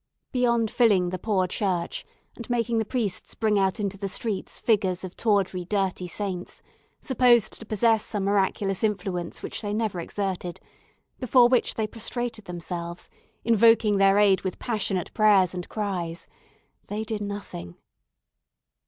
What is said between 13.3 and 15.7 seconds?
invoking their aid with passionate prayers and